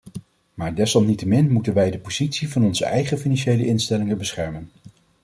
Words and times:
Maar 0.53 0.75
desalniettemin 0.75 1.51
moeten 1.51 1.73
wij 1.73 1.91
de 1.91 1.99
positie 1.99 2.49
van 2.49 2.63
onze 2.63 2.85
eigen 2.85 3.17
financiële 3.19 3.65
instellingen 3.65 4.17
beschermen. 4.17 4.69